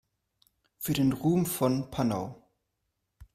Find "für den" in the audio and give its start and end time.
0.79-1.13